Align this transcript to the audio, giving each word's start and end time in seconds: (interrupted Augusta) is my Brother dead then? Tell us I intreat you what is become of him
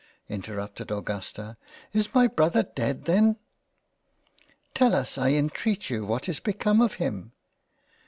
(interrupted 0.29 0.89
Augusta) 0.89 1.57
is 1.93 2.15
my 2.15 2.25
Brother 2.25 2.63
dead 2.63 3.05
then? 3.05 3.35
Tell 4.73 4.95
us 4.95 5.15
I 5.15 5.33
intreat 5.33 5.91
you 5.91 6.05
what 6.07 6.27
is 6.27 6.39
become 6.39 6.81
of 6.81 6.95
him 6.95 7.33